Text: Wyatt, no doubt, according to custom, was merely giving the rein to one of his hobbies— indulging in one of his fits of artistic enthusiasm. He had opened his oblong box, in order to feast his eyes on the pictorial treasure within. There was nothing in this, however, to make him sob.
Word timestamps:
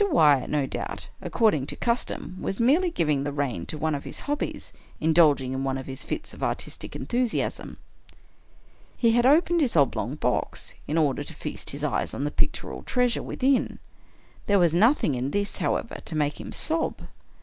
Wyatt, 0.09 0.49
no 0.49 0.65
doubt, 0.65 1.09
according 1.21 1.67
to 1.67 1.75
custom, 1.75 2.35
was 2.41 2.59
merely 2.59 2.89
giving 2.89 3.23
the 3.23 3.31
rein 3.31 3.67
to 3.67 3.77
one 3.77 3.93
of 3.93 4.03
his 4.03 4.21
hobbies— 4.21 4.73
indulging 4.99 5.53
in 5.53 5.63
one 5.63 5.77
of 5.77 5.85
his 5.85 6.03
fits 6.03 6.33
of 6.33 6.41
artistic 6.41 6.95
enthusiasm. 6.95 7.77
He 8.97 9.11
had 9.11 9.27
opened 9.27 9.61
his 9.61 9.75
oblong 9.75 10.15
box, 10.15 10.73
in 10.87 10.97
order 10.97 11.23
to 11.23 11.35
feast 11.35 11.69
his 11.69 11.83
eyes 11.83 12.15
on 12.15 12.23
the 12.23 12.31
pictorial 12.31 12.81
treasure 12.81 13.21
within. 13.21 13.77
There 14.47 14.57
was 14.57 14.73
nothing 14.73 15.13
in 15.13 15.29
this, 15.29 15.57
however, 15.57 15.99
to 16.03 16.17
make 16.17 16.41
him 16.41 16.51
sob. 16.51 17.01